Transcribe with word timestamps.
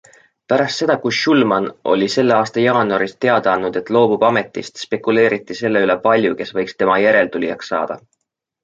Pärast 0.51 0.79
seda, 0.81 0.93
kui 1.03 1.11
Shulman 1.17 1.67
oli 1.95 2.07
selle 2.13 2.35
aasta 2.37 2.63
jaanuaris 2.63 3.13
teada 3.27 3.53
andnud, 3.53 3.79
et 3.83 3.93
loobub 3.99 4.27
ametist, 4.33 4.85
spekuleeriti 4.87 5.63
selle 5.63 5.87
üle 5.89 5.99
palju, 6.09 6.37
kes 6.43 6.57
võiks 6.59 6.79
tema 6.83 6.99
järeltulijaks 7.07 7.73
saada. 7.77 8.05